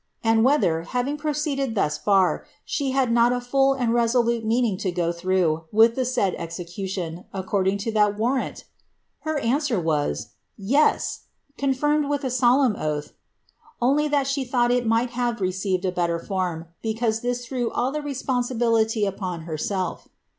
[0.23, 2.39] and whether, having proceeded thus ihe
[2.91, 7.77] had not a full and resolute meaning to go through with the said Blion, according
[7.77, 8.63] to the warrant?'
[9.25, 11.25] Her answer was, ^ Yes,'
[11.55, 13.11] confirmed a solemn oath, ^
[13.79, 17.91] only that she thought that it might have received tier form, because this threw all
[17.91, 20.07] the responsibility upon her herself.'